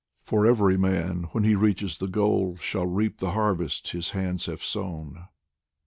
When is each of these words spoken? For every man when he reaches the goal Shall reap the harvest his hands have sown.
For 0.23 0.47
every 0.47 0.77
man 0.77 1.25
when 1.31 1.43
he 1.43 1.53
reaches 1.53 1.99
the 1.99 2.07
goal 2.07 2.57
Shall 2.57 2.87
reap 2.87 3.19
the 3.19 3.33
harvest 3.33 3.89
his 3.91 4.09
hands 4.17 4.47
have 4.47 4.63
sown. 4.63 5.27